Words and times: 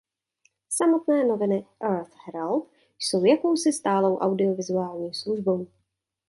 Samotné 0.69 1.23
noviny 1.25 1.65
"Earth 1.81 2.11
Herald" 2.25 2.67
jsou 2.99 3.25
jakousi 3.25 3.73
stálou 3.73 4.17
audiovizuální 4.17 5.13
službou. 5.13 5.67